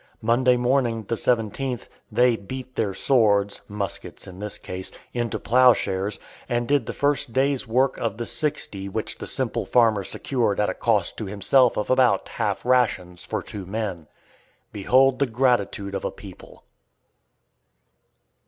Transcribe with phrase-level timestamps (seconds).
[0.23, 6.19] Monday morning, the 17th, they "beat their swords" (muskets, in this case) into plow shares,
[6.49, 10.71] and did the first day's work of the sixty which the simple farmer secured at
[10.71, 14.07] a cost to himself of about half rations for two men.
[14.73, 16.63] Behold the gratitude of a people!